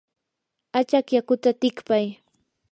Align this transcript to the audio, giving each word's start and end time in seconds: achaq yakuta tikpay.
achaq 0.79 1.07
yakuta 1.15 1.49
tikpay. 1.61 2.05